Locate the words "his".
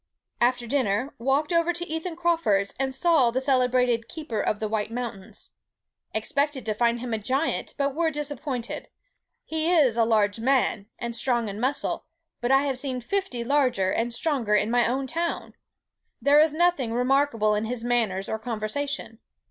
17.65-17.83